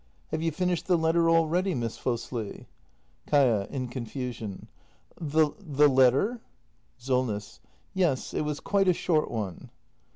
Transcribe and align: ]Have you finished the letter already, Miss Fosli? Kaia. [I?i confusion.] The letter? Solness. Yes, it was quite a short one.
]Have 0.31 0.41
you 0.41 0.49
finished 0.51 0.87
the 0.87 0.97
letter 0.97 1.29
already, 1.29 1.75
Miss 1.75 1.95
Fosli? 1.95 2.65
Kaia. 3.27 3.71
[I?i 3.71 3.85
confusion.] 3.85 4.67
The 5.17 5.49
letter? 5.87 6.41
Solness. 6.97 7.59
Yes, 7.93 8.33
it 8.33 8.41
was 8.41 8.59
quite 8.59 8.87
a 8.87 8.93
short 8.93 9.29
one. 9.29 9.69